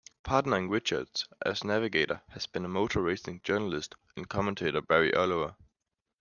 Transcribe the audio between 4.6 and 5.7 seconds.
Barry Oliver.